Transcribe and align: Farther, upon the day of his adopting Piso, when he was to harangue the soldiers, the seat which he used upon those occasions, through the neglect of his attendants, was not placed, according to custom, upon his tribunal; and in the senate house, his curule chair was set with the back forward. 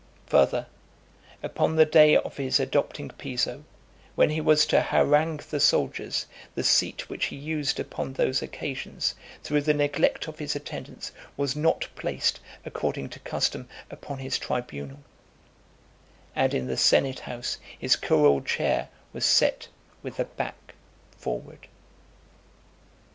Farther, 0.25 0.65
upon 1.43 1.75
the 1.75 1.85
day 1.85 2.17
of 2.17 2.37
his 2.37 2.59
adopting 2.59 3.09
Piso, 3.09 3.63
when 4.15 4.31
he 4.31 4.41
was 4.41 4.65
to 4.65 4.81
harangue 4.81 5.41
the 5.51 5.59
soldiers, 5.59 6.25
the 6.55 6.63
seat 6.63 7.07
which 7.07 7.25
he 7.25 7.35
used 7.35 7.79
upon 7.79 8.13
those 8.13 8.41
occasions, 8.41 9.13
through 9.43 9.61
the 9.61 9.75
neglect 9.75 10.27
of 10.27 10.39
his 10.39 10.55
attendants, 10.55 11.11
was 11.37 11.55
not 11.55 11.87
placed, 11.95 12.39
according 12.65 13.09
to 13.09 13.19
custom, 13.19 13.69
upon 13.91 14.17
his 14.17 14.39
tribunal; 14.39 15.01
and 16.35 16.55
in 16.55 16.65
the 16.65 16.77
senate 16.77 17.19
house, 17.19 17.59
his 17.77 17.95
curule 17.95 18.41
chair 18.41 18.89
was 19.13 19.23
set 19.23 19.67
with 20.01 20.17
the 20.17 20.25
back 20.25 20.73
forward. 21.15 21.67